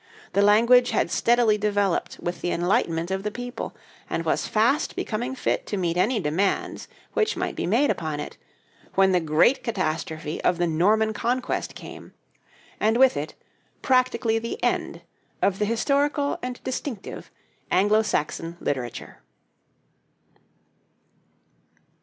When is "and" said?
4.09-4.25, 12.79-12.97, 16.41-16.59